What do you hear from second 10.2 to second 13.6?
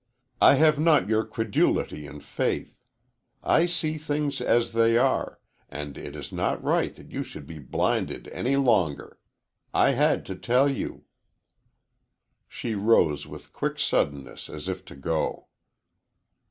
to tell you." She rose with